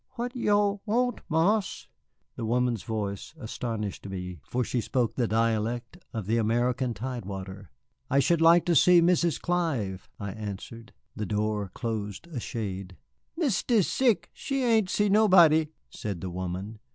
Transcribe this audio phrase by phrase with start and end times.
[0.13, 1.87] "What yo' want, Marse?"
[2.35, 7.69] The woman's voice astonished me, for she spoke the dialect of the American tide water.
[8.09, 9.39] "I should like to see Mrs.
[9.39, 10.91] Clive," I answered.
[11.15, 12.97] The door closed a shade.
[13.37, 16.79] "Mistis sick, she ain't see nobody," said the woman.